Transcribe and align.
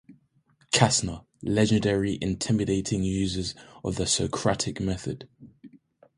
Casner, 0.71 1.21
legendary 1.43 2.17
intimidating 2.23 3.03
users 3.03 3.53
of 3.83 3.97
the 3.97 4.07
Socratic 4.07 4.79
method. 4.81 5.29